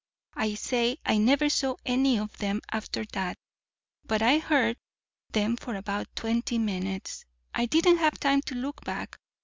[0.33, 3.37] I say I never saw any of them after that;
[4.03, 4.77] but I heard
[5.31, 7.23] them for about twenty minutes.
[7.53, 9.19] I didn't have time to look back.